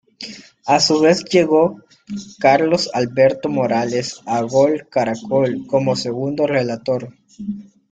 A 0.65 0.79
su 0.79 0.99
vez, 0.99 1.23
llegó 1.25 1.79
Carlos 2.39 2.89
Alberto 2.91 3.49
Morales 3.49 4.19
a 4.25 4.41
Gol 4.41 4.87
Caracol 4.89 5.67
como 5.67 5.95
segundo 5.95 6.47
relator. 6.47 7.13